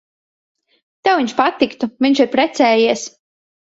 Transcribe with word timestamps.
Tev 1.05 1.21
viņš 1.21 1.37
patiktu. 1.43 1.93
Viņš 2.07 2.27
ir 2.27 2.35
precējies. 2.37 3.09